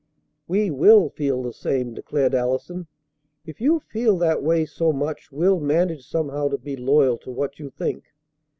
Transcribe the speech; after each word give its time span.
"We 0.47 0.71
will 0.71 1.09
feel 1.11 1.43
the 1.43 1.53
same!" 1.53 1.93
declared 1.93 2.33
Allison. 2.33 2.87
"If 3.45 3.61
you 3.61 3.79
feel 3.79 4.17
that 4.17 4.41
way 4.41 4.65
so 4.65 4.91
much, 4.91 5.31
we'll 5.31 5.59
manage 5.59 6.07
somehow 6.07 6.47
to 6.47 6.57
be 6.57 6.75
loyal 6.75 7.19
to 7.19 7.29
what 7.29 7.59
you 7.59 7.69
think. 7.69 8.05